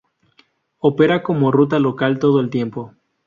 Opera 0.79 1.21
como 1.21 1.51
ruta 1.51 1.77
local 1.77 2.17
todo 2.17 2.39
el 2.39 2.49
tiempo. 2.49 2.95